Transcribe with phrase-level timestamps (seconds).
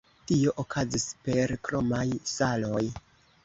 [0.29, 2.87] Tio okazis per kromaj saloj.